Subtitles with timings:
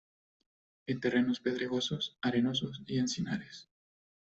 [0.87, 3.69] En terrenos pedregosos, arenosos y en encinares.